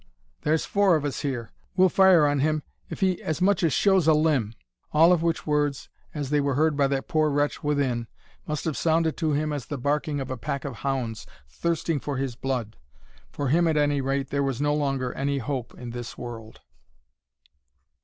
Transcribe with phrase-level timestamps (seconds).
[0.41, 4.07] "There's four of us here; we'll fire on him if he as much as shows
[4.07, 4.55] a limb."
[4.93, 8.07] All of which words as they were heard by that poor wretch within,
[8.47, 12.17] must have sounded to him as the barking of a pack of hounds thirsting for
[12.17, 12.77] his blood.
[13.29, 16.61] For him at any rate there was no longer any hope in this world.